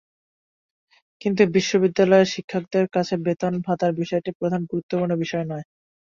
কিন্তু 1.21 1.41
বিশ্ববিদ্যালয়ের 1.55 2.31
শিক্ষকদের 2.33 2.85
কাছে 2.95 3.15
বেতন 3.25 3.53
ভাতার 3.65 3.91
বিষয়টি 4.01 4.29
প্রধান 4.39 4.61
গুরুত্বপূর্ণ 4.65 5.11
বিষয় 5.23 5.45
নয়। 5.45 5.65